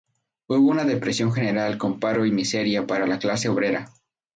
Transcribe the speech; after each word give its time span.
Hubo 0.47 0.67
una 0.67 0.83
depresión 0.83 1.31
general 1.31 1.77
con 1.77 1.99
paro 1.99 2.25
y 2.25 2.31
miseria 2.31 2.87
para 2.87 3.05
la 3.05 3.19
clase 3.19 3.49
obrera. 3.49 3.91